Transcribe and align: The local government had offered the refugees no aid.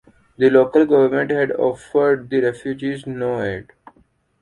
The 0.37 0.49
local 0.49 0.87
government 0.87 1.29
had 1.29 1.51
offered 1.51 2.31
the 2.31 2.41
refugees 2.41 3.05
no 3.05 3.39
aid. 3.43 3.69